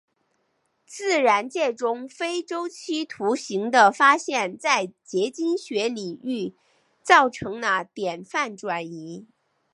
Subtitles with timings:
[0.83, 6.55] 自然界中非周期图形的发现在结晶学领域
[7.03, 9.27] 造成了典范转移。